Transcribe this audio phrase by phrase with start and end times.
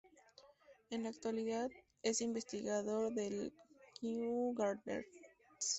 [0.89, 1.69] En la actualidad
[2.01, 3.53] es investigador del
[3.99, 5.05] Kew Gardens.